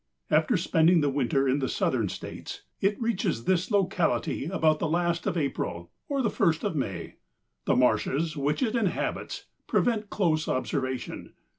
After 0.31 0.57
spending 0.57 1.01
the 1.01 1.11
winter 1.11 1.47
in 1.47 1.59
the 1.59 1.69
southern 1.69 2.09
states 2.09 2.63
it 2.79 2.99
reaches 2.99 3.43
this 3.43 3.69
locality 3.69 4.45
about 4.45 4.79
the 4.79 4.89
last 4.89 5.27
of 5.27 5.37
April 5.37 5.91
or 6.09 6.23
the 6.23 6.31
first 6.31 6.63
of 6.63 6.75
May. 6.75 7.17
The 7.65 7.75
marshes 7.75 8.35
which 8.35 8.63
it 8.63 8.75
inhabits 8.75 9.45
prevent 9.67 10.09
close 10.09 10.47
observation. 10.47 11.33